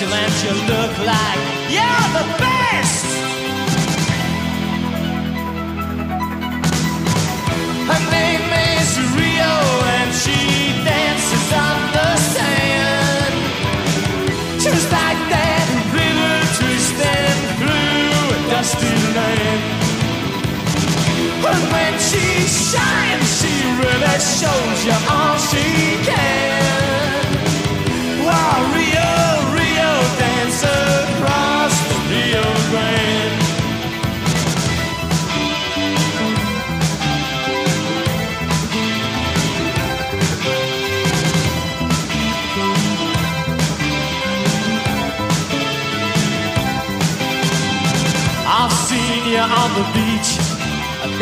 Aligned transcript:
Something 0.00 0.16
special 0.16 0.56
and 0.56 0.70
you 0.70 0.89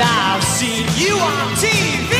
I've 0.00 0.44
seen 0.44 0.86
you 0.96 1.18
on 1.18 1.54
TV. 1.56 2.12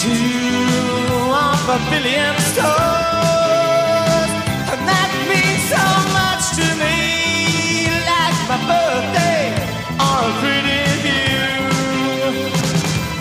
Two 0.00 1.28
of 1.28 1.68
a 1.68 1.78
billion 1.90 2.34
stars, 2.52 4.30
and 4.72 4.80
that 4.88 5.10
means 5.28 5.62
so 5.68 5.86
much 6.16 6.44
to 6.58 6.66
me, 6.80 7.92
like 8.12 8.38
my 8.48 8.58
birthday 8.70 9.52
or 10.00 10.18
a 10.24 10.34
pretty 10.40 10.82
view. 11.04 11.60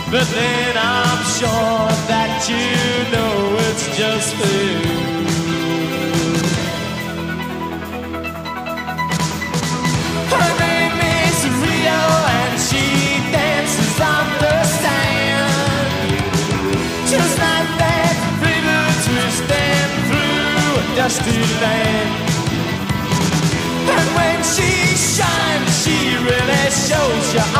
But 0.09 0.27
then 0.31 0.73
I'm 0.77 1.22
sure 1.38 1.88
that 2.11 2.47
you 2.47 2.67
know 3.11 3.59
it's 3.67 3.85
just 3.97 4.35
food. 4.35 5.31
Dusty 21.01 21.39
land. 21.63 22.09
And 23.97 24.07
when 24.17 24.38
she 24.53 24.72
shines, 24.94 25.72
she 25.81 25.97
really 26.29 26.66
shows 26.69 27.25
you 27.34 27.50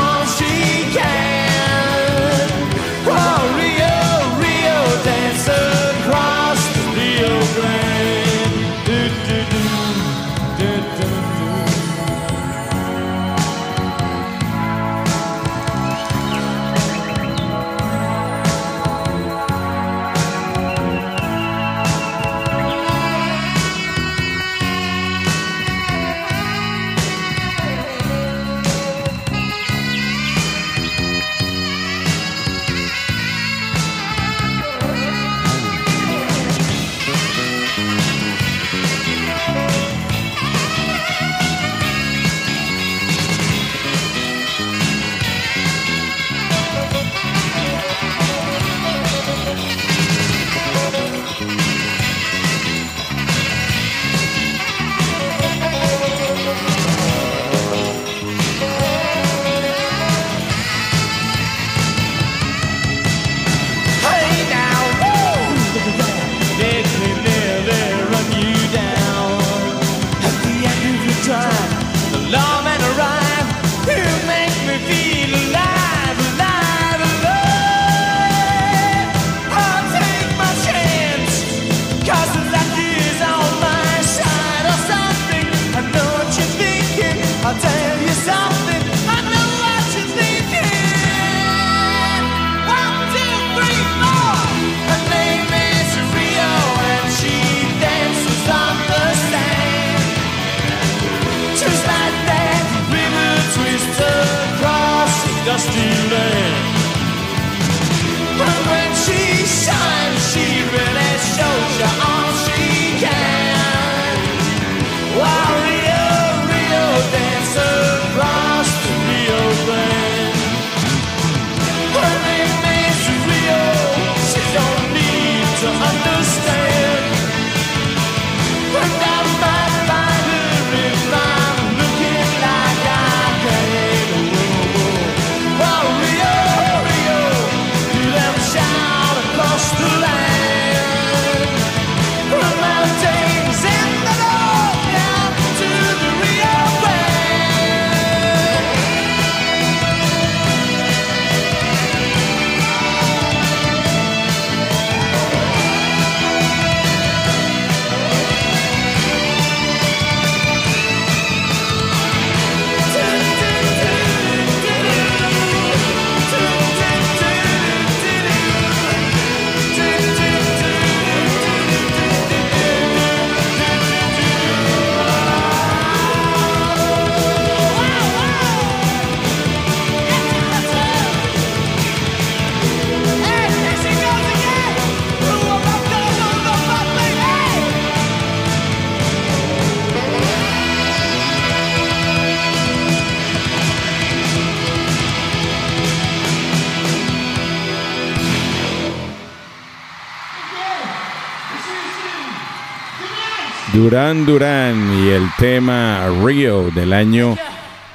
Duran 203.92 204.26
Duran 204.26 205.04
y 205.04 205.10
el 205.10 205.28
tema 205.38 206.08
Rio 206.24 206.72
del 206.72 206.94
año 206.94 207.36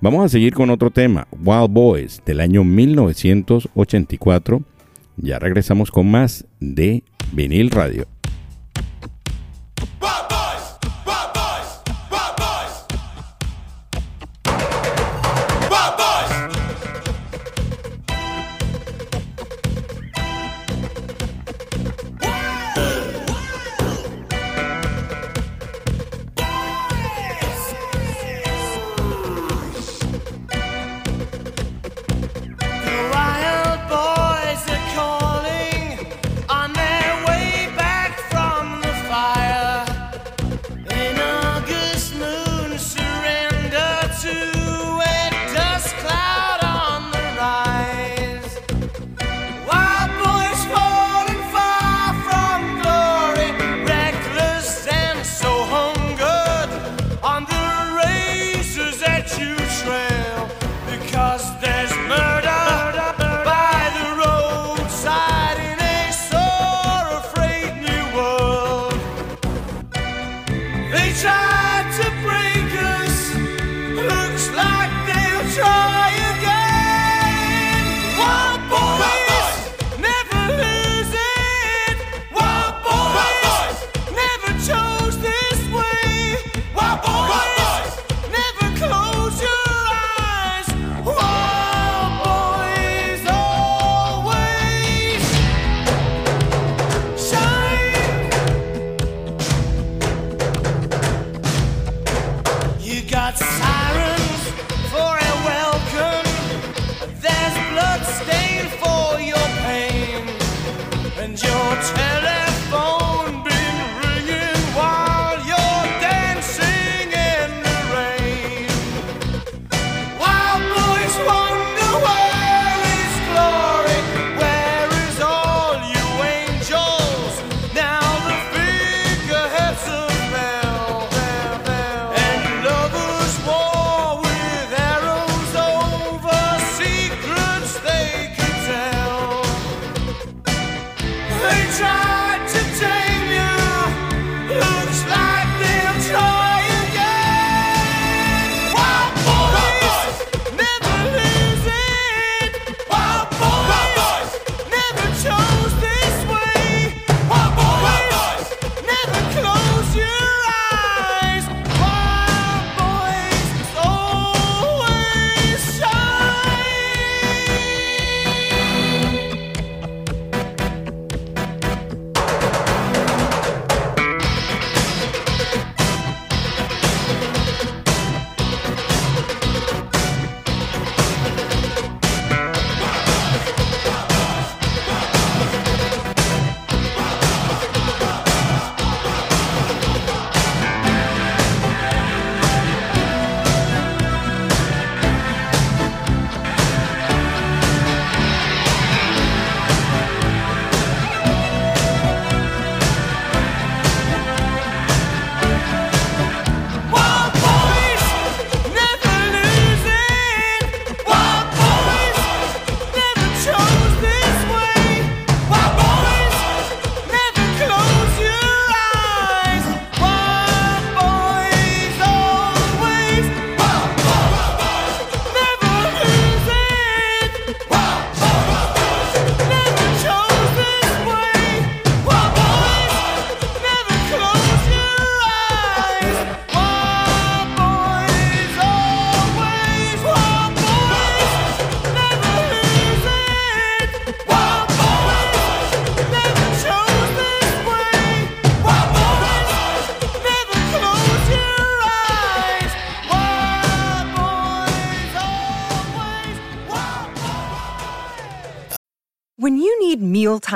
Vamos 0.00 0.24
a 0.24 0.28
seguir 0.28 0.52
con 0.52 0.70
otro 0.70 0.90
tema, 0.90 1.28
Wild 1.44 1.70
Boys, 1.70 2.20
del 2.26 2.40
año 2.40 2.64
1984. 2.64 4.62
Ya 5.16 5.38
regresamos 5.38 5.92
con 5.92 6.10
más 6.10 6.44
de 6.58 7.04
Vinil 7.30 7.70
Radio. 7.70 8.08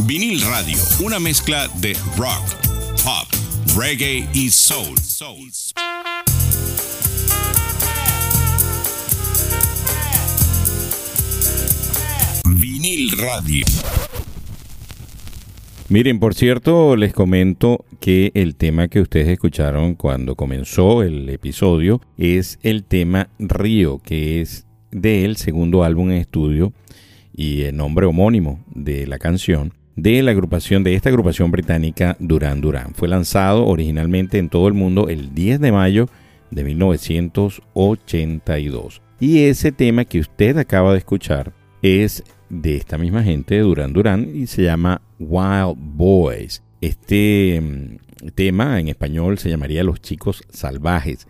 Vinil 0.00 0.40
Radio, 0.42 0.78
una 1.00 1.18
mezcla 1.18 1.66
de 1.78 1.94
rock, 2.16 2.44
pop, 3.02 3.26
reggae 3.76 4.28
y 4.32 4.48
soul. 4.48 4.94
Vinil 12.44 13.10
Radio. 13.18 13.66
Miren, 15.88 16.20
por 16.20 16.34
cierto, 16.34 16.94
les 16.94 17.12
comento 17.12 17.84
que 18.00 18.30
el 18.34 18.54
tema 18.54 18.86
que 18.86 19.00
ustedes 19.00 19.28
escucharon 19.28 19.94
cuando 19.94 20.36
comenzó 20.36 21.02
el 21.02 21.28
episodio 21.28 22.00
es 22.16 22.58
el 22.62 22.84
tema 22.84 23.30
Río, 23.38 23.98
que 23.98 24.40
es 24.40 24.66
del 24.96 25.36
segundo 25.36 25.84
álbum 25.84 26.10
en 26.10 26.16
estudio 26.16 26.72
y 27.34 27.62
el 27.62 27.76
nombre 27.76 28.06
homónimo 28.06 28.64
de 28.74 29.06
la 29.06 29.18
canción 29.18 29.72
de 29.94 30.22
la 30.22 30.30
agrupación 30.30 30.82
de 30.84 30.94
esta 30.94 31.10
agrupación 31.10 31.50
británica 31.50 32.16
Duran 32.18 32.62
Duran. 32.62 32.94
Fue 32.94 33.08
lanzado 33.08 33.66
originalmente 33.66 34.38
en 34.38 34.48
todo 34.48 34.68
el 34.68 34.74
mundo 34.74 35.08
el 35.08 35.34
10 35.34 35.60
de 35.60 35.72
mayo 35.72 36.08
de 36.50 36.64
1982. 36.64 39.02
Y 39.20 39.44
ese 39.44 39.70
tema 39.72 40.06
que 40.06 40.20
usted 40.20 40.56
acaba 40.56 40.92
de 40.92 40.98
escuchar 40.98 41.52
es 41.82 42.24
de 42.48 42.76
esta 42.76 42.96
misma 42.96 43.22
gente 43.22 43.56
de 43.56 43.62
Duran 43.62 43.92
Duran 43.92 44.30
y 44.34 44.46
se 44.46 44.62
llama 44.62 45.02
Wild 45.18 45.76
Boys. 45.76 46.62
Este 46.80 47.60
mm, 47.60 47.96
tema 48.34 48.80
en 48.80 48.88
español 48.88 49.36
se 49.38 49.50
llamaría 49.50 49.84
Los 49.84 50.00
Chicos 50.00 50.42
Salvajes 50.48 51.28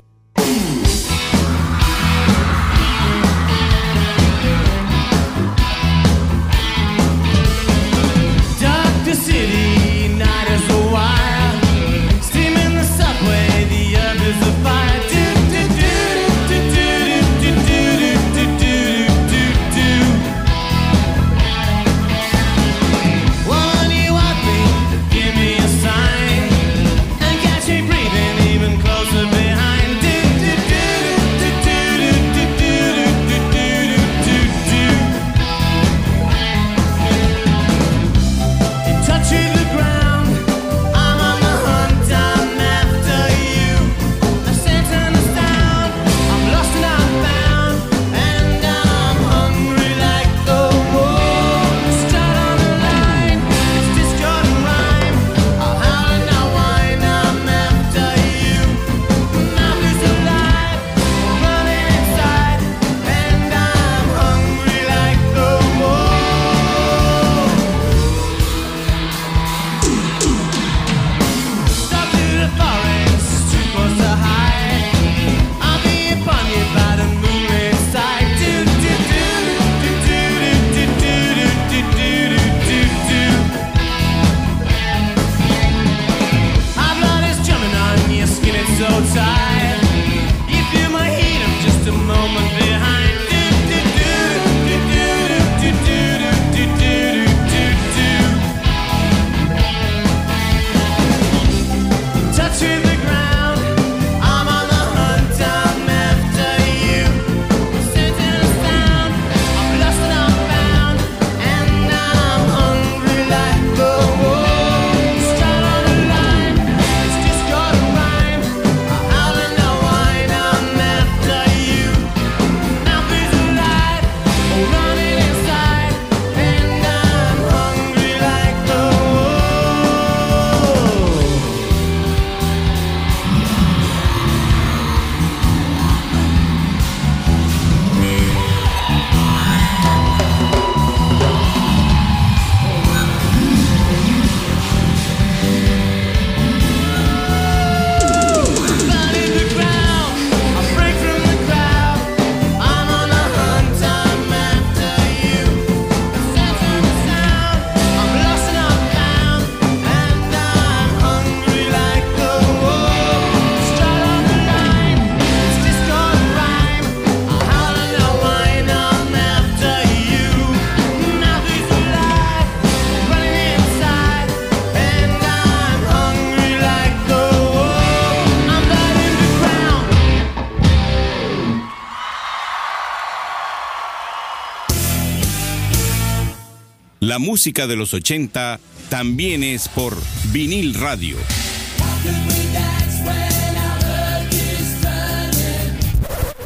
La 187.13 187.19
música 187.19 187.67
de 187.67 187.75
los 187.75 187.93
80 187.93 188.59
también 188.89 189.43
es 189.43 189.69
por 189.69 189.95
vinil 190.31 190.73
radio. 190.73 191.15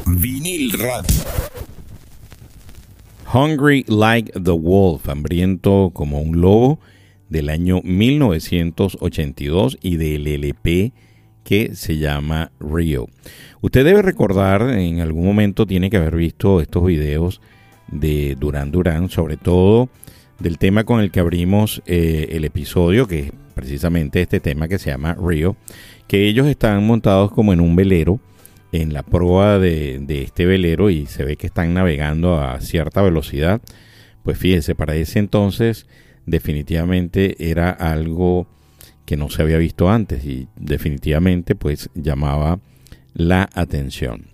Vinil 0.05 0.73
radio. 0.73 1.15
Hungry 3.33 3.85
Like 3.87 4.33
the 4.33 4.51
Wolf, 4.51 5.07
hambriento 5.07 5.91
como 5.93 6.19
un 6.19 6.41
lobo, 6.41 6.81
del 7.29 7.47
año 7.47 7.79
1982 7.85 9.77
y 9.81 9.95
del 9.95 10.27
LP 10.27 10.91
que 11.45 11.75
se 11.75 11.97
llama 11.97 12.51
Rio. 12.59 13.07
Usted 13.61 13.85
debe 13.85 14.01
recordar, 14.01 14.63
en 14.71 14.99
algún 14.99 15.25
momento 15.25 15.65
tiene 15.65 15.89
que 15.89 15.95
haber 15.95 16.17
visto 16.17 16.59
estos 16.59 16.85
videos 16.85 17.39
de 17.87 18.35
Duran 18.37 18.69
Duran, 18.69 19.09
sobre 19.09 19.37
todo 19.37 19.87
del 20.39 20.57
tema 20.57 20.83
con 20.83 20.99
el 20.99 21.11
que 21.11 21.19
abrimos 21.19 21.81
eh, 21.85 22.29
el 22.31 22.45
episodio, 22.45 23.07
que 23.07 23.19
es 23.19 23.31
precisamente 23.53 24.21
este 24.21 24.39
tema 24.39 24.67
que 24.67 24.77
se 24.77 24.91
llama 24.91 25.15
Rio, 25.19 25.55
que 26.07 26.27
ellos 26.27 26.47
están 26.47 26.85
montados 26.85 27.31
como 27.31 27.53
en 27.53 27.59
un 27.59 27.75
velero, 27.75 28.19
en 28.71 28.93
la 28.93 29.03
proa 29.03 29.59
de, 29.59 30.03
este 30.07 30.45
velero 30.45 30.89
y 30.89 31.05
se 31.05 31.23
ve 31.23 31.37
que 31.37 31.47
están 31.47 31.73
navegando 31.73 32.39
a 32.39 32.59
cierta 32.61 33.01
velocidad. 33.01 33.61
Pues 34.23 34.37
fíjense, 34.37 34.75
para 34.75 34.95
ese 34.95 35.19
entonces 35.19 35.87
definitivamente 36.25 37.49
era 37.49 37.69
algo 37.69 38.47
que 39.05 39.15
no 39.15 39.29
se 39.29 39.41
había 39.41 39.57
visto 39.57 39.89
antes 39.89 40.25
y 40.25 40.49
definitivamente 40.57 41.55
pues 41.55 41.89
llamaba 41.95 42.59
la 43.13 43.49
atención. 43.53 44.27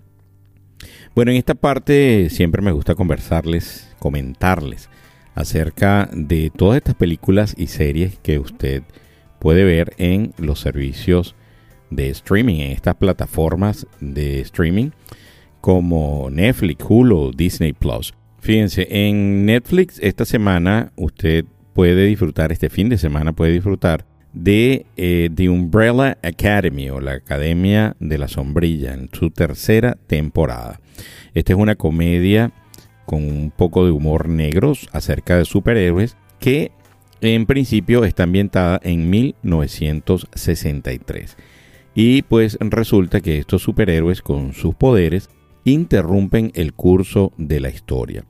Bueno, 1.14 1.30
en 1.30 1.38
esta 1.38 1.54
parte 1.54 2.28
siempre 2.28 2.60
me 2.60 2.72
gusta 2.72 2.96
conversarles, 2.96 3.88
comentarles 4.00 4.90
acerca 5.34 6.08
de 6.12 6.50
todas 6.54 6.76
estas 6.78 6.94
películas 6.94 7.54
y 7.56 7.66
series 7.66 8.18
que 8.18 8.38
usted 8.38 8.82
puede 9.38 9.64
ver 9.64 9.92
en 9.98 10.32
los 10.38 10.60
servicios 10.60 11.34
de 11.90 12.08
streaming, 12.10 12.60
en 12.60 12.72
estas 12.72 12.94
plataformas 12.94 13.86
de 14.00 14.40
streaming 14.40 14.90
como 15.60 16.28
Netflix, 16.30 16.84
Hulu, 16.86 17.32
Disney 17.32 17.72
Plus. 17.72 18.14
Fíjense, 18.40 18.86
en 18.90 19.46
Netflix 19.46 19.98
esta 20.02 20.24
semana 20.24 20.92
usted 20.96 21.44
puede 21.72 22.06
disfrutar, 22.06 22.52
este 22.52 22.68
fin 22.68 22.88
de 22.88 22.98
semana 22.98 23.32
puede 23.32 23.52
disfrutar 23.52 24.04
de 24.34 24.84
eh, 24.96 25.30
The 25.34 25.48
Umbrella 25.48 26.18
Academy 26.22 26.90
o 26.90 27.00
la 27.00 27.12
Academia 27.12 27.96
de 28.00 28.18
la 28.18 28.28
Sombrilla 28.28 28.92
en 28.92 29.08
su 29.12 29.30
tercera 29.30 29.96
temporada. 30.06 30.80
Esta 31.34 31.52
es 31.52 31.58
una 31.58 31.76
comedia 31.76 32.52
con 33.04 33.24
un 33.24 33.50
poco 33.50 33.84
de 33.84 33.90
humor 33.90 34.28
negro 34.28 34.74
acerca 34.92 35.36
de 35.38 35.44
superhéroes 35.44 36.16
que 36.38 36.70
en 37.20 37.46
principio 37.46 38.04
está 38.04 38.22
ambientada 38.24 38.80
en 38.82 39.08
1963. 39.10 41.36
Y 41.94 42.22
pues 42.22 42.58
resulta 42.60 43.20
que 43.20 43.38
estos 43.38 43.62
superhéroes 43.62 44.20
con 44.20 44.52
sus 44.52 44.74
poderes 44.74 45.30
interrumpen 45.64 46.52
el 46.54 46.74
curso 46.74 47.32
de 47.38 47.60
la 47.60 47.70
historia. 47.70 48.24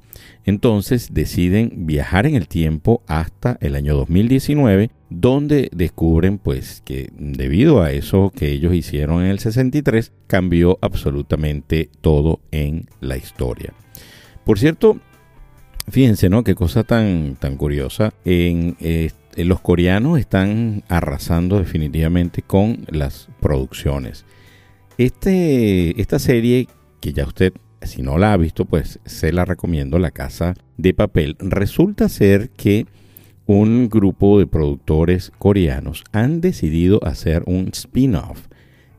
Entonces 0.45 1.13
deciden 1.13 1.87
viajar 1.87 2.27
en 2.27 2.37
el 2.37 2.49
tiempo 2.49 3.03
hasta 3.07 3.59
el 3.61 3.75
año 3.75 3.97
2019, 3.97 4.91
donde 5.11 5.69
descubren 5.73 6.39
pues 6.39 6.83
que 6.85 7.11
debido 7.19 7.83
a 7.83 7.93
eso 7.93 8.33
que 8.35 8.51
ellos 8.51 8.75
hicieron 8.75 9.23
en 9.23 9.31
el 9.31 9.39
63, 9.39 10.13
cambió 10.27 10.79
absolutamente 10.81 11.91
todo 12.01 12.41
en 12.53 12.87
la 13.01 13.17
historia. 13.17 13.75
Por 14.45 14.59
cierto, 14.59 14.99
fíjense, 15.89 16.29
¿no? 16.29 16.45
Qué 16.45 16.55
cosa 16.55 16.85
tan, 16.85 17.37
tan 17.37 17.57
curiosa. 17.57 18.13
En, 18.25 18.77
eh, 18.81 19.11
los 19.37 19.61
coreanos 19.61 20.19
están 20.19 20.85
arrasando 20.89 21.59
definitivamente 21.59 22.43
con 22.43 22.85
las 22.89 23.29
producciones. 23.41 24.25
Este, 24.99 26.01
esta 26.01 26.19
serie, 26.19 26.69
que 27.01 27.13
ya 27.13 27.27
usted, 27.27 27.53
si 27.83 28.03
no 28.03 28.19
la 28.19 28.33
ha 28.33 28.37
visto, 28.37 28.65
pues 28.65 29.01
se 29.05 29.33
la 29.33 29.45
recomiendo, 29.45 29.99
La 29.99 30.13
Casa 30.13 30.55
de 30.77 30.95
Papel, 30.95 31.37
resulta 31.41 32.09
ser 32.09 32.51
que 32.51 32.87
un 33.47 33.89
grupo 33.89 34.39
de 34.39 34.47
productores 34.47 35.33
coreanos 35.39 36.05
han 36.13 36.41
decidido 36.41 37.01
hacer 37.05 37.43
un 37.47 37.71
spin-off 37.73 38.47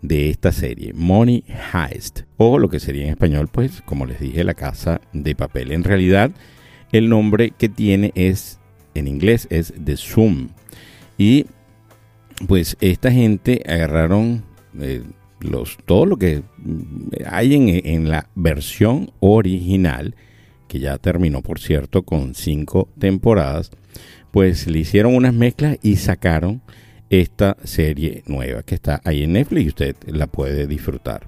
de 0.08 0.30
esta 0.30 0.52
serie, 0.52 0.94
Money 0.94 1.44
Heist, 1.74 2.22
o 2.38 2.60
lo 2.60 2.70
que 2.70 2.80
sería 2.80 3.04
en 3.04 3.10
español, 3.10 3.50
pues, 3.52 3.82
como 3.82 4.06
les 4.06 4.20
dije, 4.20 4.44
la 4.44 4.54
casa 4.54 5.02
de 5.14 5.36
papel. 5.36 5.72
En 5.72 5.84
realidad, 5.84 6.32
el 6.92 7.10
nombre 7.10 7.52
que 7.52 7.70
tiene 7.70 8.12
es, 8.16 8.60
en 8.94 9.08
inglés, 9.08 9.48
es 9.50 9.74
The 9.84 9.98
Zoom. 9.98 10.50
Y, 11.18 11.46
pues, 12.48 12.78
esta 12.82 13.12
gente 13.12 13.64
agarraron 13.68 14.44
eh, 14.80 15.04
los, 15.40 15.78
todo 15.86 16.06
lo 16.06 16.18
que 16.18 16.44
hay 17.30 17.56
en, 17.56 17.70
en 17.70 18.10
la 18.10 18.30
versión 18.36 19.12
original, 19.20 20.16
que 20.68 20.80
ya 20.80 20.98
terminó, 20.98 21.42
por 21.42 21.60
cierto, 21.60 22.04
con 22.04 22.36
cinco 22.36 22.90
temporadas, 23.00 23.72
pues 24.32 24.68
le 24.68 24.80
hicieron 24.80 25.16
unas 25.16 25.34
mezclas 25.34 25.78
y 25.82 25.96
sacaron 25.96 26.62
esta 27.10 27.58
serie 27.64 28.22
nueva 28.28 28.62
que 28.64 28.76
está 28.76 29.02
ahí 29.04 29.24
en 29.24 29.34
Netflix 29.34 29.68
usted 29.68 29.96
la 30.08 30.28
puede 30.28 30.68
disfrutar. 30.68 31.26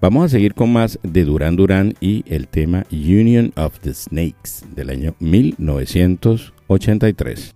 Vamos 0.00 0.26
a 0.26 0.28
seguir 0.28 0.54
con 0.54 0.72
más 0.72 1.00
de 1.02 1.24
Duran 1.24 1.56
Duran 1.56 1.94
y 2.00 2.22
el 2.26 2.46
tema 2.48 2.84
Union 2.92 3.52
of 3.56 3.80
the 3.80 3.92
Snakes 3.94 4.62
del 4.74 4.90
año 4.90 5.14
1983. 5.18 7.55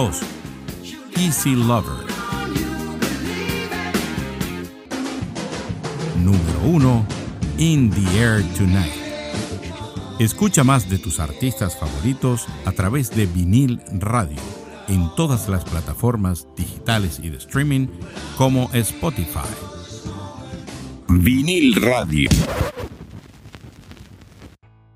2. 0.00 0.20
Easy 1.18 1.54
Lover. 1.54 2.06
Número 6.24 6.60
1. 6.64 7.06
In 7.58 7.90
the 7.90 8.18
Air 8.18 8.42
Tonight. 8.56 8.94
Escucha 10.18 10.64
más 10.64 10.88
de 10.88 10.96
tus 10.96 11.20
artistas 11.20 11.76
favoritos 11.76 12.46
a 12.64 12.72
través 12.72 13.10
de 13.10 13.26
vinil 13.26 13.78
radio 13.92 14.38
en 14.88 15.14
todas 15.16 15.50
las 15.50 15.64
plataformas 15.64 16.48
digitales 16.56 17.20
y 17.22 17.28
de 17.28 17.36
streaming 17.36 17.88
como 18.38 18.70
Spotify. 18.72 19.50
Vinil 21.08 21.74
Radio. 21.74 22.30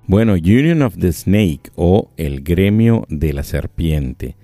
Bueno, 0.07 0.33
Union 0.33 0.81
of 0.81 0.97
the 0.97 1.13
Snake 1.13 1.69
o 1.75 2.09
El 2.17 2.41
Gremio 2.41 3.05
de 3.07 3.33
la 3.33 3.43
Serpiente 3.43 4.35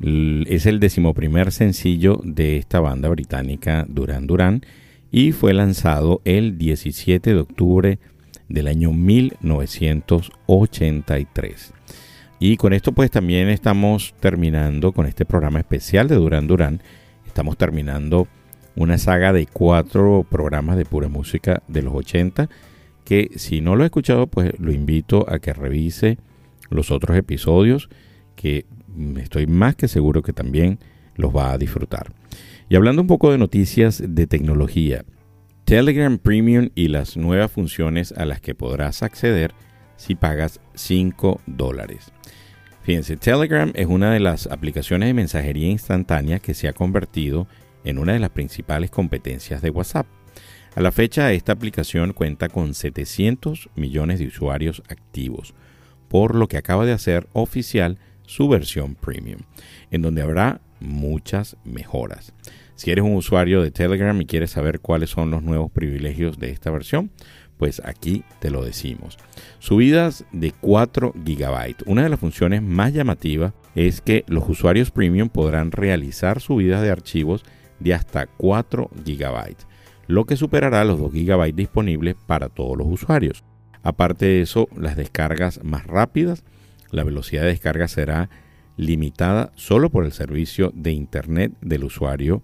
es 0.00 0.66
el 0.66 0.80
decimoprimer 0.80 1.52
sencillo 1.52 2.20
de 2.24 2.56
esta 2.56 2.80
banda 2.80 3.10
británica 3.10 3.84
Duran 3.88 4.26
Duran 4.26 4.62
y 5.10 5.32
fue 5.32 5.52
lanzado 5.52 6.22
el 6.24 6.56
17 6.56 7.34
de 7.34 7.40
octubre 7.40 7.98
del 8.48 8.68
año 8.68 8.92
1983. 8.92 11.74
Y 12.38 12.56
con 12.56 12.72
esto 12.72 12.92
pues 12.92 13.10
también 13.10 13.50
estamos 13.50 14.14
terminando 14.20 14.92
con 14.92 15.04
este 15.06 15.26
programa 15.26 15.58
especial 15.58 16.08
de 16.08 16.14
Duran 16.14 16.46
Duran. 16.46 16.80
Estamos 17.26 17.58
terminando 17.58 18.26
una 18.76 18.96
saga 18.96 19.34
de 19.34 19.46
cuatro 19.46 20.24
programas 20.28 20.76
de 20.78 20.86
pura 20.86 21.08
música 21.08 21.62
de 21.68 21.82
los 21.82 21.94
80 21.94 22.48
que 23.04 23.32
si 23.36 23.60
no 23.60 23.76
lo 23.76 23.82
ha 23.82 23.86
escuchado 23.86 24.26
pues 24.28 24.58
lo 24.58 24.72
invito 24.72 25.26
a 25.28 25.40
que 25.40 25.52
revise 25.52 26.16
los 26.70 26.90
otros 26.90 27.18
episodios 27.18 27.90
que 28.36 28.66
estoy 29.18 29.46
más 29.46 29.76
que 29.76 29.88
seguro 29.88 30.22
que 30.22 30.32
también 30.32 30.78
los 31.16 31.34
va 31.34 31.52
a 31.52 31.58
disfrutar. 31.58 32.12
Y 32.68 32.76
hablando 32.76 33.02
un 33.02 33.08
poco 33.08 33.32
de 33.32 33.38
noticias 33.38 34.02
de 34.06 34.26
tecnología, 34.26 35.04
Telegram 35.64 36.18
Premium 36.18 36.70
y 36.74 36.88
las 36.88 37.16
nuevas 37.16 37.50
funciones 37.50 38.12
a 38.12 38.24
las 38.24 38.40
que 38.40 38.54
podrás 38.54 39.02
acceder 39.02 39.52
si 39.96 40.14
pagas 40.14 40.60
5 40.74 41.40
dólares. 41.46 42.12
Fíjense, 42.82 43.16
Telegram 43.16 43.70
es 43.74 43.86
una 43.86 44.12
de 44.12 44.20
las 44.20 44.46
aplicaciones 44.46 45.08
de 45.08 45.14
mensajería 45.14 45.68
instantánea 45.68 46.38
que 46.38 46.54
se 46.54 46.68
ha 46.68 46.72
convertido 46.72 47.46
en 47.84 47.98
una 47.98 48.14
de 48.14 48.18
las 48.18 48.30
principales 48.30 48.90
competencias 48.90 49.62
de 49.62 49.70
WhatsApp. 49.70 50.06
A 50.74 50.80
la 50.80 50.92
fecha, 50.92 51.32
esta 51.32 51.52
aplicación 51.52 52.12
cuenta 52.12 52.48
con 52.48 52.74
700 52.74 53.68
millones 53.74 54.18
de 54.18 54.26
usuarios 54.26 54.82
activos, 54.88 55.54
por 56.08 56.34
lo 56.34 56.48
que 56.48 56.56
acaba 56.56 56.86
de 56.86 56.92
hacer 56.92 57.28
oficial 57.32 57.98
su 58.30 58.48
versión 58.48 58.94
premium, 58.94 59.40
en 59.90 60.02
donde 60.02 60.22
habrá 60.22 60.60
muchas 60.78 61.56
mejoras. 61.64 62.32
Si 62.76 62.92
eres 62.92 63.04
un 63.04 63.16
usuario 63.16 63.60
de 63.60 63.72
Telegram 63.72 64.18
y 64.20 64.24
quieres 64.24 64.52
saber 64.52 64.78
cuáles 64.78 65.10
son 65.10 65.32
los 65.32 65.42
nuevos 65.42 65.72
privilegios 65.72 66.38
de 66.38 66.50
esta 66.50 66.70
versión, 66.70 67.10
pues 67.58 67.82
aquí 67.84 68.22
te 68.38 68.50
lo 68.50 68.64
decimos. 68.64 69.18
Subidas 69.58 70.24
de 70.32 70.52
4 70.52 71.12
GB. 71.14 71.74
Una 71.86 72.04
de 72.04 72.08
las 72.08 72.20
funciones 72.20 72.62
más 72.62 72.94
llamativas 72.94 73.52
es 73.74 74.00
que 74.00 74.24
los 74.28 74.48
usuarios 74.48 74.92
premium 74.92 75.28
podrán 75.28 75.72
realizar 75.72 76.40
subidas 76.40 76.82
de 76.82 76.90
archivos 76.90 77.44
de 77.80 77.94
hasta 77.94 78.26
4 78.26 78.90
GB, 79.04 79.56
lo 80.06 80.24
que 80.24 80.36
superará 80.36 80.84
los 80.84 81.00
2 81.00 81.12
GB 81.12 81.52
disponibles 81.52 82.14
para 82.26 82.48
todos 82.48 82.78
los 82.78 82.86
usuarios. 82.86 83.42
Aparte 83.82 84.26
de 84.26 84.42
eso, 84.42 84.68
las 84.76 84.96
descargas 84.96 85.64
más 85.64 85.86
rápidas, 85.86 86.44
la 86.90 87.04
velocidad 87.04 87.42
de 87.42 87.48
descarga 87.48 87.88
será 87.88 88.30
limitada 88.76 89.52
solo 89.56 89.90
por 89.90 90.04
el 90.04 90.12
servicio 90.12 90.72
de 90.74 90.92
Internet 90.92 91.52
del 91.60 91.84
usuario 91.84 92.42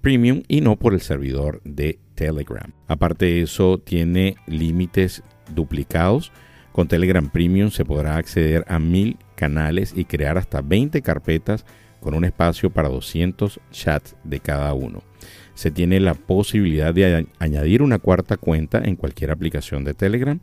Premium 0.00 0.42
y 0.48 0.60
no 0.60 0.76
por 0.76 0.94
el 0.94 1.00
servidor 1.00 1.60
de 1.64 1.98
Telegram. 2.14 2.72
Aparte 2.88 3.26
de 3.26 3.42
eso, 3.42 3.78
tiene 3.78 4.36
límites 4.46 5.22
duplicados. 5.54 6.32
Con 6.72 6.88
Telegram 6.88 7.30
Premium 7.30 7.70
se 7.70 7.84
podrá 7.84 8.16
acceder 8.16 8.64
a 8.66 8.78
mil 8.78 9.16
canales 9.36 9.92
y 9.96 10.04
crear 10.04 10.38
hasta 10.38 10.60
20 10.60 11.02
carpetas 11.02 11.64
con 12.00 12.14
un 12.14 12.24
espacio 12.24 12.70
para 12.70 12.88
200 12.88 13.60
chats 13.70 14.16
de 14.24 14.40
cada 14.40 14.74
uno. 14.74 15.02
Se 15.54 15.70
tiene 15.70 16.00
la 16.00 16.14
posibilidad 16.14 16.92
de 16.92 17.28
añadir 17.38 17.80
una 17.80 17.98
cuarta 17.98 18.36
cuenta 18.36 18.82
en 18.84 18.96
cualquier 18.96 19.30
aplicación 19.30 19.84
de 19.84 19.94
Telegram 19.94 20.40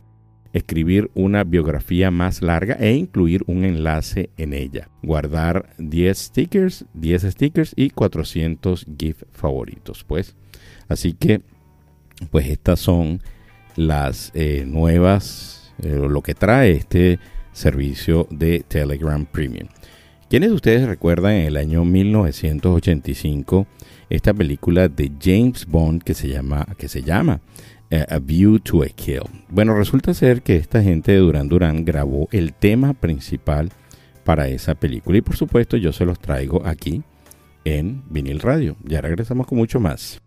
escribir 0.52 1.10
una 1.14 1.44
biografía 1.44 2.10
más 2.10 2.42
larga 2.42 2.74
e 2.74 2.92
incluir 2.92 3.42
un 3.46 3.64
enlace 3.64 4.30
en 4.36 4.52
ella. 4.52 4.88
Guardar 5.02 5.70
10 5.78 6.18
stickers, 6.18 6.84
10 6.94 7.22
stickers 7.22 7.72
y 7.76 7.90
400 7.90 8.86
GIF 8.98 9.22
favoritos. 9.32 10.04
Pues, 10.04 10.36
así 10.88 11.12
que, 11.12 11.42
pues 12.30 12.48
estas 12.48 12.80
son 12.80 13.20
las 13.76 14.32
eh, 14.34 14.64
nuevas, 14.66 15.72
eh, 15.82 15.88
lo 16.08 16.22
que 16.22 16.34
trae 16.34 16.72
este 16.72 17.18
servicio 17.52 18.26
de 18.30 18.64
Telegram 18.66 19.24
Premium. 19.26 19.68
¿Quiénes 20.28 20.50
de 20.50 20.54
ustedes 20.54 20.86
recuerdan 20.86 21.32
en 21.32 21.46
el 21.46 21.56
año 21.56 21.84
1985 21.84 23.66
esta 24.10 24.32
película 24.32 24.88
de 24.88 25.10
James 25.20 25.66
Bond 25.66 26.02
que 26.02 26.14
se 26.14 26.28
llama, 26.28 26.66
que 26.78 26.88
se 26.88 27.02
llama 27.02 27.40
a 27.90 28.18
View 28.18 28.58
to 28.60 28.82
a 28.82 28.88
Kill. 28.88 29.22
Bueno, 29.48 29.74
resulta 29.74 30.14
ser 30.14 30.42
que 30.42 30.56
esta 30.56 30.82
gente 30.82 31.12
de 31.12 31.18
Duran 31.18 31.48
Duran 31.48 31.84
grabó 31.84 32.28
el 32.30 32.52
tema 32.52 32.94
principal 32.94 33.70
para 34.24 34.48
esa 34.48 34.74
película 34.74 35.18
y 35.18 35.22
por 35.22 35.36
supuesto 35.36 35.76
yo 35.76 35.92
se 35.92 36.04
los 36.04 36.20
traigo 36.20 36.64
aquí 36.64 37.02
en 37.64 38.02
Vinil 38.08 38.40
Radio. 38.40 38.76
Ya 38.84 39.00
regresamos 39.00 39.46
con 39.46 39.58
mucho 39.58 39.80
más. 39.80 40.20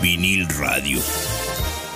Vinil 0.00 0.46
radio. 0.60 1.00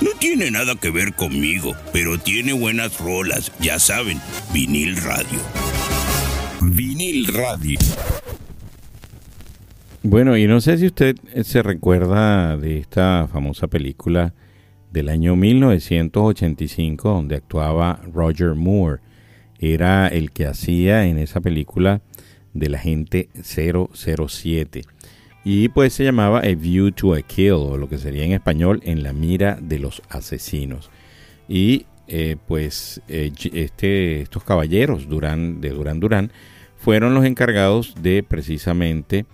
No 0.00 0.10
tiene 0.18 0.50
nada 0.50 0.74
que 0.74 0.90
ver 0.90 1.14
conmigo, 1.14 1.76
pero 1.92 2.18
tiene 2.18 2.52
buenas 2.52 2.98
rolas, 2.98 3.52
ya 3.60 3.78
saben, 3.78 4.20
vinil 4.52 4.96
radio. 4.96 5.38
Vinil 6.60 7.26
radio. 7.28 7.78
Bueno, 10.02 10.36
y 10.36 10.48
no 10.48 10.60
sé 10.60 10.78
si 10.78 10.86
usted 10.86 11.16
se 11.44 11.62
recuerda 11.62 12.56
de 12.56 12.78
esta 12.78 13.28
famosa 13.32 13.68
película 13.68 14.34
del 14.90 15.08
año 15.08 15.36
1985 15.36 17.08
donde 17.08 17.36
actuaba 17.36 18.00
Roger 18.12 18.56
Moore. 18.56 19.00
Era 19.60 20.08
el 20.08 20.32
que 20.32 20.46
hacía 20.46 21.06
en 21.06 21.18
esa 21.18 21.40
película 21.40 22.00
del 22.54 22.74
agente 22.74 23.28
007. 23.44 24.82
Y 25.44 25.68
pues 25.68 25.92
se 25.92 26.04
llamaba 26.04 26.40
A 26.40 26.54
View 26.54 26.92
to 26.92 27.14
a 27.14 27.22
Kill, 27.22 27.52
o 27.52 27.76
lo 27.76 27.88
que 27.88 27.98
sería 27.98 28.24
en 28.24 28.32
español 28.32 28.80
En 28.84 29.02
la 29.02 29.12
mira 29.12 29.58
de 29.60 29.78
los 29.78 30.02
asesinos. 30.08 30.90
Y 31.48 31.86
eh, 32.08 32.36
pues 32.46 33.00
eh, 33.08 33.32
este, 33.52 34.22
estos 34.22 34.44
caballeros 34.44 35.08
Durán, 35.08 35.60
de 35.60 35.70
Durán 35.70 36.00
Durán 36.00 36.32
fueron 36.76 37.14
los 37.14 37.24
encargados 37.24 37.94
de 38.02 38.22
precisamente 38.22 39.24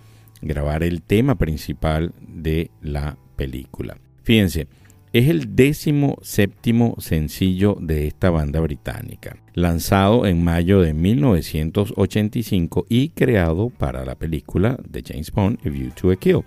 grabar 0.42 0.83
el 0.83 1.03
tema 1.03 1.37
principal 1.37 2.12
de 2.21 2.71
la 2.83 3.16
película. 3.37 3.97
Fíjense, 4.23 4.68
es 5.12 5.29
el 5.29 5.57
décimo 5.57 6.18
séptimo 6.23 6.97
sencillo 6.99 7.77
de 7.81 8.07
esta 8.07 8.31
banda 8.31 8.61
británica, 8.61 9.37
lanzado 9.55 10.27
en 10.27 10.44
mayo 10.44 10.81
de 10.81 10.94
1985 10.94 12.87
y 12.88 13.11
creado 13.11 13.71
para 13.71 14.05
la 14.05 14.14
película 14.14 14.79
de 14.88 15.03
James 15.07 15.33
Bond, 15.33 15.59
A 15.64 15.71
View 15.71 15.90
to 15.90 16.11
a 16.11 16.16
Kill. 16.16 16.44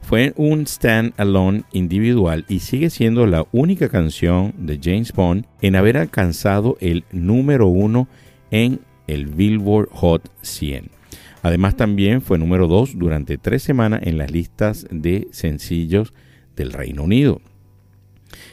Fue 0.00 0.32
un 0.36 0.66
stand-alone 0.66 1.62
individual 1.72 2.44
y 2.48 2.60
sigue 2.60 2.90
siendo 2.90 3.26
la 3.26 3.46
única 3.52 3.88
canción 3.88 4.54
de 4.58 4.80
James 4.82 5.12
Bond 5.12 5.46
en 5.60 5.76
haber 5.76 5.96
alcanzado 5.96 6.76
el 6.80 7.04
número 7.12 7.68
uno 7.68 8.08
en 8.50 8.80
el 9.06 9.26
Billboard 9.26 9.88
Hot 9.92 10.30
100. 10.42 10.90
Además 11.42 11.76
también 11.76 12.20
fue 12.20 12.38
número 12.38 12.66
2 12.68 12.98
durante 12.98 13.38
tres 13.38 13.62
semanas 13.62 14.00
en 14.04 14.18
las 14.18 14.30
listas 14.30 14.86
de 14.90 15.28
sencillos 15.30 16.12
del 16.54 16.72
Reino 16.72 17.04
Unido. 17.04 17.40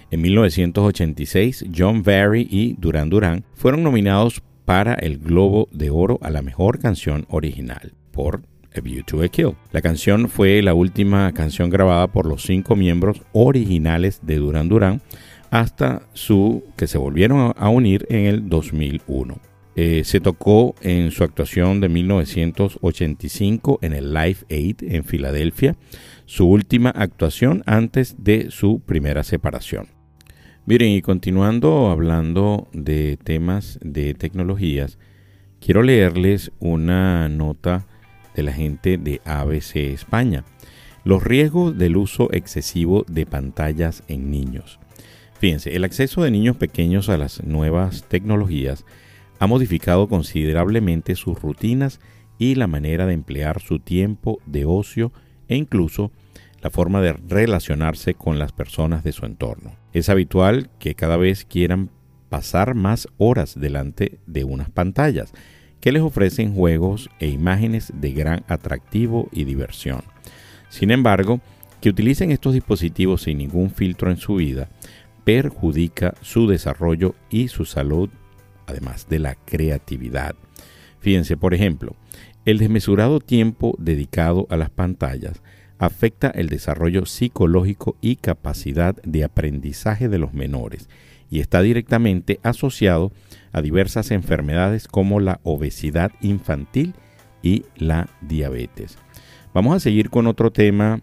En 0.10 0.22
1986, 0.22 1.66
John 1.76 2.02
Barry 2.02 2.48
y 2.50 2.76
Duran 2.80 3.10
Duran 3.10 3.44
fueron 3.54 3.84
nominados 3.84 4.42
para 4.64 4.94
el 4.94 5.18
Globo 5.18 5.68
de 5.72 5.90
Oro 5.90 6.18
a 6.22 6.30
la 6.30 6.42
mejor 6.42 6.80
canción 6.80 7.26
original 7.30 7.94
por 8.12 8.42
A 8.76 8.80
View 8.80 9.04
to 9.04 9.22
a 9.22 9.28
Kill. 9.28 9.56
La 9.72 9.82
canción 9.82 10.30
fue 10.30 10.62
la 10.62 10.74
última 10.74 11.32
canción 11.34 11.70
grabada 11.70 12.08
por 12.08 12.26
los 12.26 12.44
cinco 12.44 12.76
miembros 12.76 13.22
originales 13.34 14.20
de 14.24 14.38
Duran 14.38 14.70
Duran 14.70 15.02
hasta 15.52 16.04
su 16.14 16.64
que 16.76 16.88
se 16.88 16.98
volvieron 16.98 17.54
a 17.58 17.70
unir 17.70 18.06
en 18.10 18.26
el 18.26 18.50
2001. 18.50 19.40
Eh, 19.76 20.04
se 20.06 20.20
tocó 20.20 20.74
en 20.82 21.12
su 21.12 21.24
actuación 21.24 21.82
de 21.82 21.90
1985 21.90 23.80
en 23.82 23.94
el 23.94 24.14
Live 24.14 24.40
Aid 24.50 24.78
en 24.82 25.04
Filadelfia, 25.04 25.76
su 26.26 26.48
última 26.48 26.90
actuación 26.90 27.62
antes 27.66 28.16
de 28.18 28.50
su 28.50 28.80
primera 28.80 29.24
separación. 29.24 29.97
Miren, 30.68 30.90
y 30.90 31.02
continuando 31.02 31.90
hablando 31.90 32.68
de 32.74 33.18
temas 33.24 33.80
de 33.82 34.14
tecnologías, 34.14 35.00
quiero 35.62 35.82
leerles 35.82 36.52
una 36.60 37.30
nota 37.30 37.88
de 38.36 38.44
la 38.44 38.52
gente 38.52 38.98
de 38.98 39.22
ABC 39.24 39.78
España. 39.78 40.44
Los 41.06 41.24
riesgos 41.24 41.78
del 41.78 41.96
uso 41.96 42.28
excesivo 42.34 43.06
de 43.08 43.26
pantallas 43.26 44.04
en 44.10 44.30
niños. 44.30 44.78
Fíjense, 45.40 45.74
el 45.74 45.86
acceso 45.86 46.24
de 46.24 46.32
niños 46.32 46.58
pequeños 46.58 47.08
a 47.08 47.18
las 47.18 47.42
nuevas 47.46 48.04
tecnologías 48.10 48.84
ha 49.40 49.48
modificado 49.48 50.10
considerablemente 50.10 51.16
sus 51.16 51.42
rutinas 51.42 52.02
y 52.38 52.56
la 52.56 52.68
manera 52.68 53.06
de 53.06 53.14
emplear 53.14 53.62
su 53.62 53.80
tiempo 53.80 54.42
de 54.46 54.66
ocio 54.66 55.14
e 55.48 55.56
incluso 55.56 56.12
la 56.62 56.70
forma 56.70 57.02
de 57.02 57.14
relacionarse 57.14 58.14
con 58.14 58.40
las 58.40 58.52
personas 58.52 59.04
de 59.04 59.12
su 59.12 59.26
entorno. 59.26 59.76
Es 59.94 60.10
habitual 60.10 60.70
que 60.80 60.96
cada 60.96 61.18
vez 61.18 61.46
quieran 61.46 61.90
pasar 62.30 62.76
más 62.76 63.08
horas 63.18 63.60
delante 63.60 64.20
de 64.26 64.44
unas 64.44 64.70
pantallas 64.70 65.34
que 65.80 65.92
les 65.92 66.02
ofrecen 66.02 66.54
juegos 66.54 67.10
e 67.20 67.28
imágenes 67.28 67.94
de 67.96 68.12
gran 68.12 68.44
atractivo 68.48 69.30
y 69.32 69.44
diversión. 69.44 70.02
Sin 70.70 70.92
embargo, 70.92 71.40
que 71.82 71.90
utilicen 71.90 72.32
estos 72.32 72.54
dispositivos 72.54 73.22
sin 73.22 73.38
ningún 73.38 73.70
filtro 73.70 74.10
en 74.10 74.18
su 74.18 74.36
vida 74.36 74.70
perjudica 75.24 76.16
su 76.22 76.48
desarrollo 76.48 77.14
y 77.30 77.50
su 77.50 77.66
salud 77.66 78.10
además 78.68 79.08
de 79.10 79.20
la 79.20 79.36
creatividad. 79.36 80.36
Fíjense, 81.00 81.38
por 81.38 81.54
ejemplo, 81.54 81.96
el 82.46 82.60
desmesurado 82.60 83.20
tiempo 83.20 83.76
dedicado 83.80 84.46
a 84.50 84.58
las 84.58 84.70
pantallas 84.70 85.42
afecta 85.80 86.30
el 86.30 86.50
desarrollo 86.50 87.06
psicológico 87.06 87.96
y 88.02 88.18
capacidad 88.18 88.96
de 89.04 89.24
aprendizaje 89.24 90.10
de 90.10 90.18
los 90.18 90.34
menores 90.34 90.90
y 91.30 91.40
está 91.40 91.62
directamente 91.62 92.40
asociado 92.44 93.12
a 93.52 93.62
diversas 93.62 94.12
enfermedades 94.12 94.88
como 94.88 95.20
la 95.20 95.40
obesidad 95.44 96.12
infantil 96.22 96.94
y 97.42 97.66
la 97.76 98.10
diabetes. 98.22 98.98
Vamos 99.54 99.76
a 99.76 99.80
seguir 99.80 100.10
con 100.10 100.28
otro 100.28 100.52
tema 100.52 101.02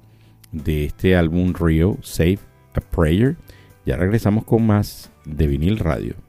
de 0.52 0.84
este 0.84 1.16
álbum 1.16 1.52
Rio, 1.52 1.98
Save 2.02 2.38
a 2.74 2.80
Prayer. 2.80 3.36
Ya 3.84 3.96
regresamos 3.96 4.44
con 4.44 4.66
más 4.66 5.10
de 5.24 5.46
vinil 5.46 5.78
radio. 5.78 6.23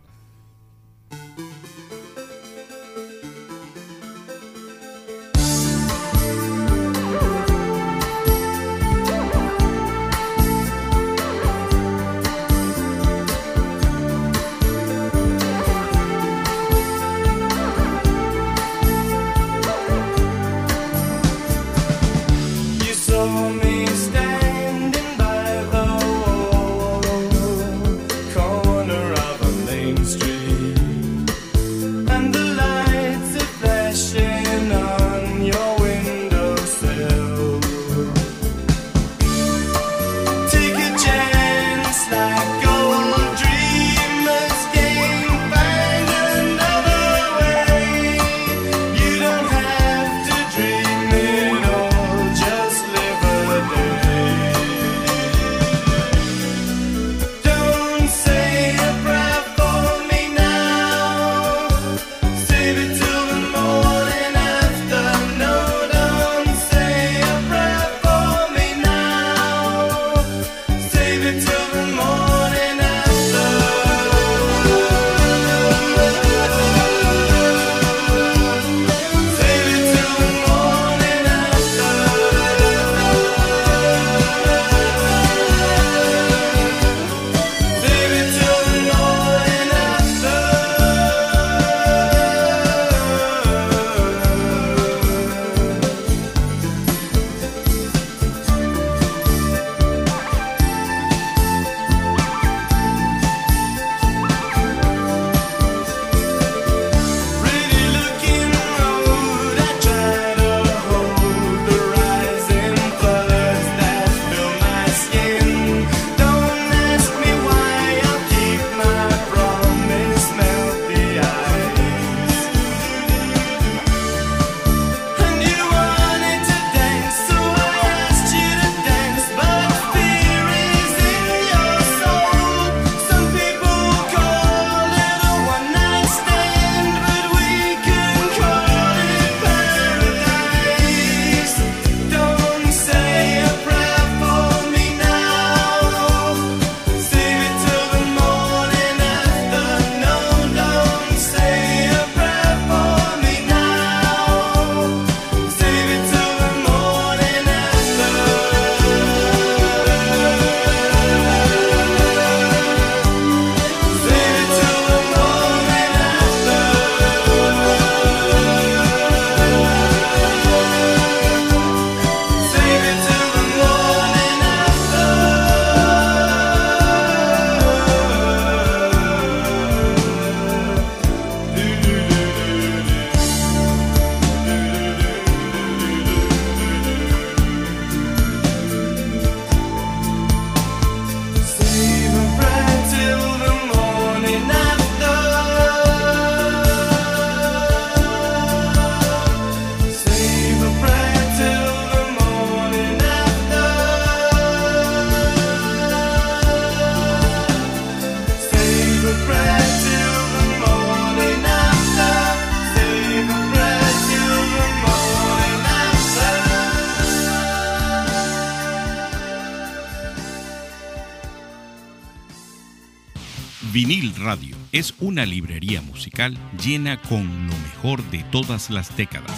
Es 224.75 224.93
una 224.99 225.25
librería 225.25 225.81
musical 225.81 226.37
llena 226.61 227.01
con 227.01 227.23
lo 227.47 227.57
mejor 227.59 228.03
de 228.11 228.25
todas 228.25 228.69
las 228.69 228.95
décadas. 228.97 229.31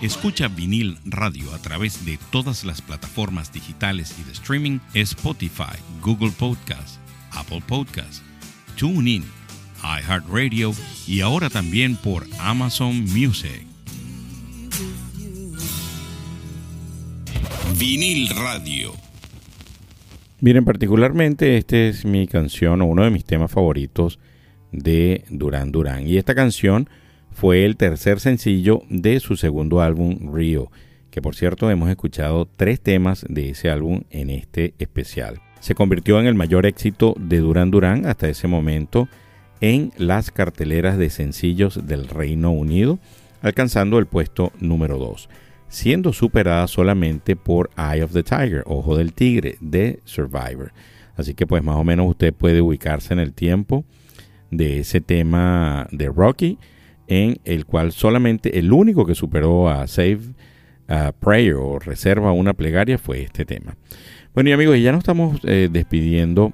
Escucha 0.00 0.48
vinil 0.48 0.96
radio 1.04 1.52
a 1.52 1.58
través 1.58 2.06
de 2.06 2.18
todas 2.30 2.64
las 2.64 2.80
plataformas 2.80 3.52
digitales 3.52 4.14
y 4.18 4.22
de 4.22 4.32
streaming 4.32 4.78
Spotify, 4.94 5.76
Google 6.00 6.30
Podcast, 6.30 6.98
Apple 7.32 7.62
Podcast, 7.66 8.22
TuneIn, 8.78 9.26
iHeartRadio 9.82 10.72
y 11.06 11.20
ahora 11.20 11.50
también 11.50 11.96
por 11.96 12.26
Amazon 12.38 13.04
Music. 13.04 13.66
Vinil 17.76 18.30
Radio. 18.30 19.09
Miren, 20.42 20.64
particularmente 20.64 21.58
esta 21.58 21.76
es 21.76 22.06
mi 22.06 22.26
canción 22.26 22.80
o 22.80 22.86
uno 22.86 23.04
de 23.04 23.10
mis 23.10 23.26
temas 23.26 23.50
favoritos 23.50 24.18
de 24.72 25.24
Duran 25.28 25.70
Duran. 25.70 26.06
Y 26.06 26.16
esta 26.16 26.34
canción 26.34 26.88
fue 27.30 27.66
el 27.66 27.76
tercer 27.76 28.20
sencillo 28.20 28.80
de 28.88 29.20
su 29.20 29.36
segundo 29.36 29.82
álbum 29.82 30.34
Rio, 30.34 30.70
que 31.10 31.20
por 31.20 31.34
cierto 31.34 31.70
hemos 31.70 31.90
escuchado 31.90 32.48
tres 32.56 32.80
temas 32.80 33.26
de 33.28 33.50
ese 33.50 33.68
álbum 33.68 34.04
en 34.08 34.30
este 34.30 34.72
especial. 34.78 35.42
Se 35.60 35.74
convirtió 35.74 36.18
en 36.18 36.26
el 36.26 36.34
mayor 36.34 36.64
éxito 36.64 37.14
de 37.18 37.40
Duran 37.40 37.70
Duran 37.70 38.06
hasta 38.06 38.30
ese 38.30 38.48
momento 38.48 39.08
en 39.60 39.92
las 39.98 40.30
carteleras 40.30 40.96
de 40.96 41.10
sencillos 41.10 41.86
del 41.86 42.08
Reino 42.08 42.50
Unido, 42.50 42.98
alcanzando 43.42 43.98
el 43.98 44.06
puesto 44.06 44.52
número 44.58 44.96
2, 44.96 45.28
siendo 45.70 46.12
superada 46.12 46.66
solamente 46.66 47.36
por 47.36 47.70
Eye 47.78 48.02
of 48.02 48.12
the 48.12 48.22
Tiger, 48.22 48.62
Ojo 48.66 48.96
del 48.96 49.14
Tigre, 49.14 49.56
de 49.60 50.00
Survivor. 50.04 50.72
Así 51.16 51.34
que 51.34 51.46
pues 51.46 51.62
más 51.62 51.76
o 51.76 51.84
menos 51.84 52.08
usted 52.10 52.34
puede 52.34 52.60
ubicarse 52.60 53.14
en 53.14 53.20
el 53.20 53.32
tiempo 53.32 53.84
de 54.50 54.80
ese 54.80 55.00
tema 55.00 55.86
de 55.92 56.08
Rocky 56.08 56.58
en 57.06 57.40
el 57.44 57.66
cual 57.66 57.92
solamente 57.92 58.58
el 58.58 58.72
único 58.72 59.06
que 59.06 59.14
superó 59.14 59.70
a 59.70 59.86
Save 59.86 60.20
Prayer 61.20 61.54
o 61.54 61.78
Reserva 61.78 62.32
una 62.32 62.52
plegaria 62.52 62.98
fue 62.98 63.22
este 63.22 63.44
tema. 63.44 63.76
Bueno 64.34 64.50
y 64.50 64.52
amigos, 64.52 64.78
ya 64.80 64.92
nos 64.92 65.00
estamos 65.00 65.40
eh, 65.44 65.68
despidiendo 65.70 66.52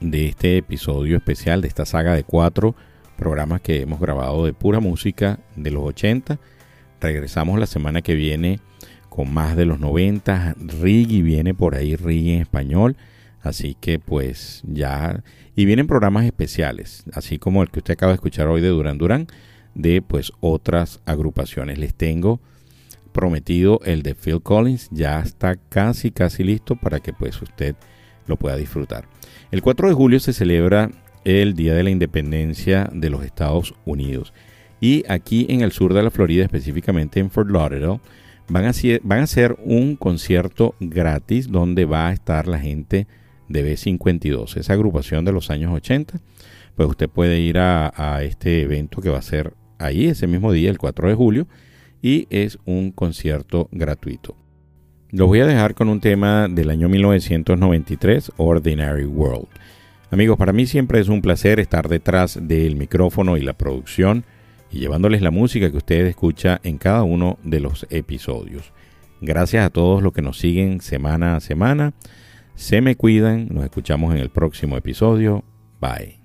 de 0.00 0.26
este 0.26 0.58
episodio 0.58 1.16
especial 1.16 1.62
de 1.62 1.68
esta 1.68 1.86
saga 1.86 2.14
de 2.14 2.24
cuatro 2.24 2.74
programas 3.16 3.60
que 3.60 3.80
hemos 3.80 4.00
grabado 4.00 4.44
de 4.44 4.52
pura 4.52 4.80
música 4.80 5.38
de 5.56 5.70
los 5.70 5.84
80. 5.84 6.38
Regresamos 7.02 7.58
la 7.58 7.66
semana 7.66 8.00
que 8.00 8.14
viene 8.14 8.60
con 9.08 9.34
más 9.34 9.56
de 9.56 9.66
los 9.66 9.80
90. 9.80 10.54
Riggy 10.80 11.20
viene 11.22 11.52
por 11.52 11.74
ahí, 11.74 11.96
Riggy 11.96 12.34
en 12.34 12.42
español. 12.42 12.96
Así 13.42 13.76
que 13.80 13.98
pues 13.98 14.62
ya... 14.64 15.24
Y 15.56 15.64
vienen 15.64 15.88
programas 15.88 16.24
especiales, 16.24 17.02
así 17.12 17.40
como 17.40 17.62
el 17.62 17.70
que 17.70 17.80
usted 17.80 17.94
acaba 17.94 18.12
de 18.12 18.14
escuchar 18.14 18.46
hoy 18.46 18.60
de 18.60 18.68
Duran 18.68 18.98
Duran, 18.98 19.26
de 19.74 20.00
pues 20.00 20.32
otras 20.38 21.00
agrupaciones. 21.04 21.76
Les 21.76 21.92
tengo 21.92 22.40
prometido 23.10 23.80
el 23.84 24.02
de 24.02 24.14
Phil 24.14 24.40
Collins, 24.40 24.88
ya 24.92 25.20
está 25.20 25.56
casi 25.56 26.12
casi 26.12 26.44
listo 26.44 26.76
para 26.76 27.00
que 27.00 27.12
pues 27.12 27.42
usted 27.42 27.74
lo 28.28 28.36
pueda 28.36 28.56
disfrutar. 28.56 29.08
El 29.50 29.60
4 29.60 29.88
de 29.88 29.94
julio 29.94 30.20
se 30.20 30.32
celebra 30.32 30.90
el 31.24 31.54
Día 31.54 31.74
de 31.74 31.82
la 31.82 31.90
Independencia 31.90 32.88
de 32.92 33.10
los 33.10 33.24
Estados 33.24 33.74
Unidos. 33.84 34.32
Y 34.82 35.04
aquí 35.08 35.46
en 35.48 35.60
el 35.60 35.70
sur 35.70 35.94
de 35.94 36.02
la 36.02 36.10
Florida, 36.10 36.42
específicamente 36.42 37.20
en 37.20 37.30
Fort 37.30 37.48
Lauderdale, 37.48 38.00
van 38.48 38.64
a, 38.64 38.72
van 39.04 39.20
a 39.20 39.22
hacer 39.22 39.56
un 39.64 39.94
concierto 39.94 40.74
gratis 40.80 41.48
donde 41.52 41.84
va 41.84 42.08
a 42.08 42.12
estar 42.12 42.48
la 42.48 42.58
gente 42.58 43.06
de 43.48 43.64
B52, 43.64 44.56
esa 44.56 44.72
agrupación 44.72 45.24
de 45.24 45.30
los 45.30 45.50
años 45.50 45.72
80, 45.72 46.18
pues 46.74 46.88
usted 46.88 47.08
puede 47.08 47.38
ir 47.38 47.58
a, 47.58 48.24
este 48.24 48.62
evento 48.62 49.00
que 49.00 49.08
va 49.08 49.18
a 49.18 49.22
ser 49.22 49.54
ahí 49.78 50.06
ese 50.06 50.26
mismo 50.26 50.50
día, 50.50 50.68
el 50.68 50.78
4 50.78 51.10
de 51.10 51.14
julio, 51.14 51.46
y 52.02 52.26
es 52.30 52.58
un 52.64 52.90
concierto 52.90 53.68
gratuito. 53.70 54.34
Los 55.10 55.28
voy 55.28 55.38
a 55.38 55.46
dejar 55.46 55.76
con 55.76 55.88
un 55.88 56.00
tema 56.00 56.48
del 56.48 56.70
año 56.70 56.88
1993, 56.88 58.32
Ordinary 58.36 59.04
World. 59.04 59.46
Amigos, 60.10 60.38
para 60.38 60.52
mí 60.52 60.66
siempre 60.66 60.98
es 60.98 61.08
un 61.08 61.22
placer 61.22 61.60
estar 61.60 61.88
detrás 61.88 62.36
del 62.42 62.74
micrófono 62.74 63.36
y 63.36 63.42
la 63.42 63.52
producción 63.52 64.24
y 64.72 64.78
llevándoles 64.78 65.22
la 65.22 65.30
música 65.30 65.70
que 65.70 65.76
usted 65.76 66.06
escucha 66.06 66.60
en 66.64 66.78
cada 66.78 67.02
uno 67.02 67.38
de 67.44 67.60
los 67.60 67.86
episodios. 67.90 68.72
Gracias 69.20 69.64
a 69.64 69.70
todos 69.70 70.02
los 70.02 70.12
que 70.12 70.22
nos 70.22 70.38
siguen 70.38 70.80
semana 70.80 71.36
a 71.36 71.40
semana. 71.40 71.92
Se 72.54 72.80
me 72.80 72.96
cuidan, 72.96 73.48
nos 73.50 73.64
escuchamos 73.64 74.14
en 74.14 74.20
el 74.20 74.30
próximo 74.30 74.76
episodio. 74.76 75.44
Bye. 75.80 76.20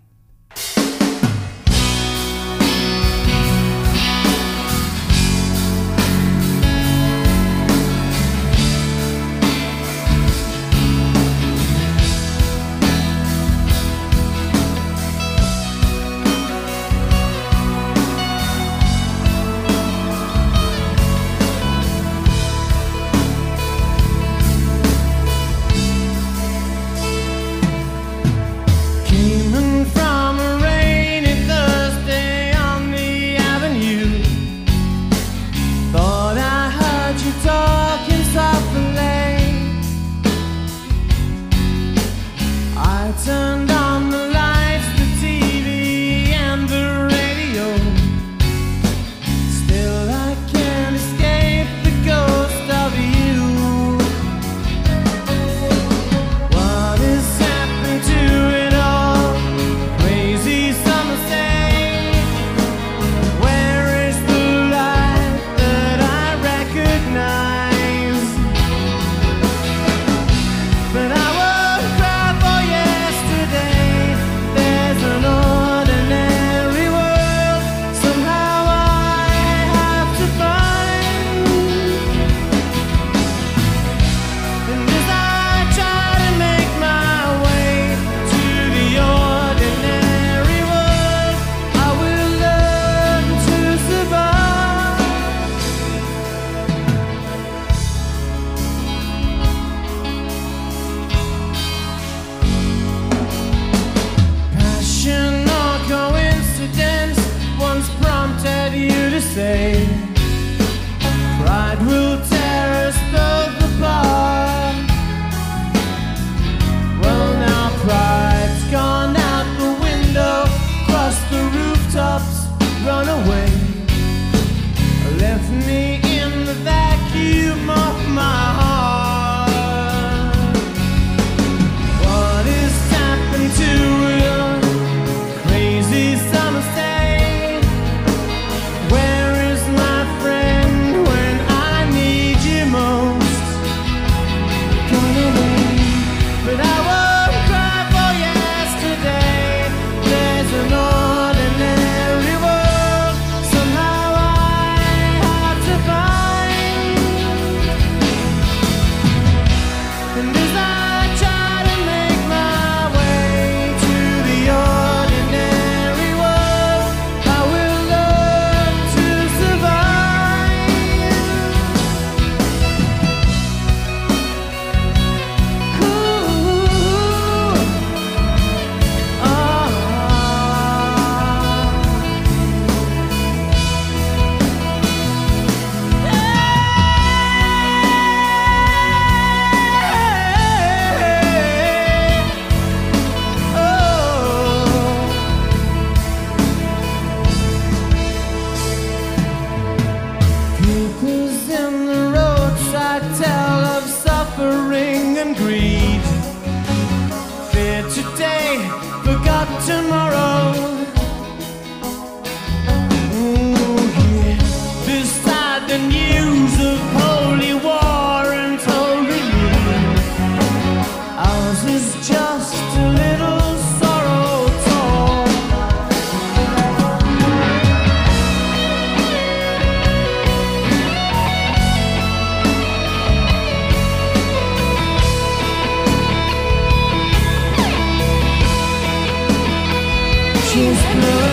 she's 240.57 240.83
blue. 240.95 241.26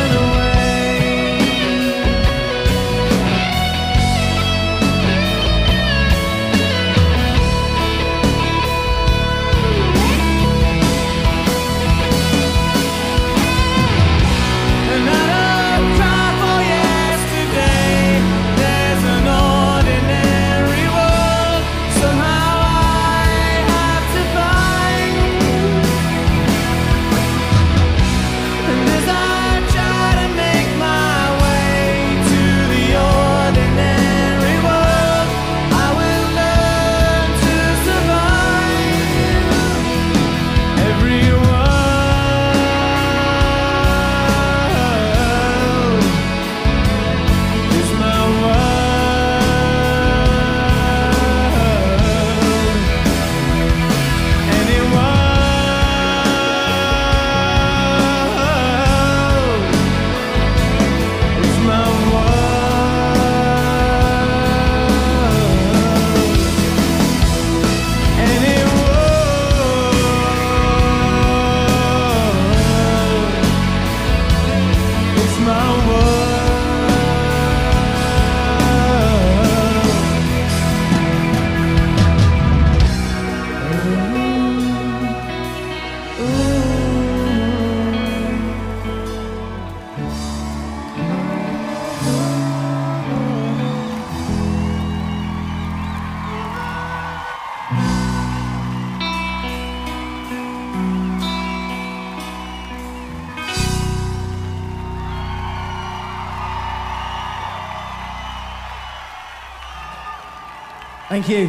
Thank 111.15 111.29
you. 111.29 111.49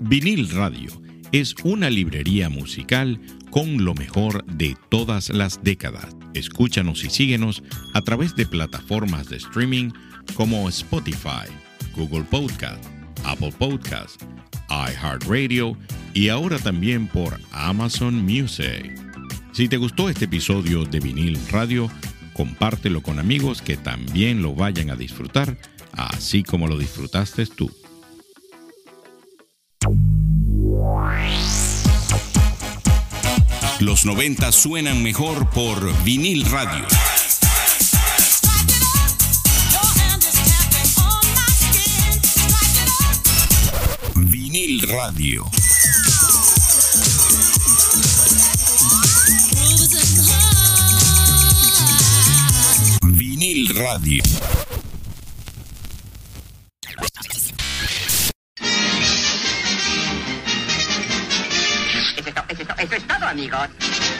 Vinil 0.00 0.48
Radio 0.52 0.90
es 1.30 1.54
una 1.62 1.90
librería 1.90 2.48
musical 2.48 3.20
con 3.50 3.84
lo 3.84 3.92
mejor 3.92 4.42
de 4.46 4.74
todas 4.88 5.28
las 5.28 5.62
décadas. 5.62 6.16
Escúchanos 6.32 7.04
y 7.04 7.10
síguenos 7.10 7.62
a 7.92 8.00
través 8.00 8.34
de 8.34 8.46
plataformas 8.46 9.28
de 9.28 9.36
streaming 9.36 9.90
como 10.36 10.70
Spotify, 10.70 11.44
Google 11.94 12.24
Podcast, 12.30 12.82
Apple 13.26 13.52
Podcast, 13.58 14.22
iHeartRadio 14.70 15.76
y 16.14 16.30
ahora 16.30 16.58
también 16.58 17.08
por 17.08 17.38
Amazon 17.52 18.24
Music. 18.24 18.90
Si 19.52 19.68
te 19.68 19.76
gustó 19.76 20.08
este 20.08 20.24
episodio 20.24 20.86
de 20.86 21.00
Vinil 21.00 21.38
Radio, 21.50 21.90
compártelo 22.32 23.02
con 23.02 23.18
amigos 23.18 23.60
que 23.60 23.76
también 23.76 24.40
lo 24.40 24.54
vayan 24.54 24.88
a 24.88 24.96
disfrutar, 24.96 25.58
así 25.96 26.42
como 26.42 26.66
lo 26.66 26.78
disfrutaste 26.78 27.46
tú. 27.46 27.70
Los 33.80 34.06
90 34.06 34.52
suenan 34.52 35.02
mejor 35.02 35.50
por 35.50 36.02
vinil 36.02 36.44
radio. 36.50 36.86
Vinil 44.14 44.80
radio. 44.88 45.44
Vinil 53.02 53.68
radio. 53.74 54.65
Eso 63.38 63.64
es, 63.64 63.70
to- 63.76 63.84
eso 63.86 64.15